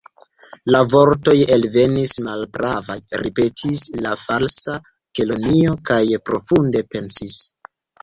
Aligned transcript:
"La 0.75 0.79
vortoj 0.93 1.35
elvenis 1.55 2.15
malpravaj," 2.29 2.97
ripetis 3.25 3.85
la 4.01 4.17
Falsa 4.25 4.77
Kelonio, 5.21 5.79
kaj 5.93 6.03
profunde 6.33 6.87
pensis. 6.95 7.43